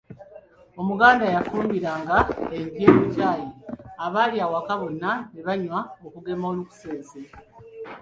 Omuganda 0.81 1.25
yafumbiranga 1.35 2.17
enje 2.57 2.85
mu 2.95 3.05
Chai 3.13 3.43
abali 4.05 4.37
awaka 4.45 4.73
bonna 4.79 5.11
ne 5.31 5.41
banywa 5.47 5.79
okugema 6.05 6.45
olukusense. 6.51 7.19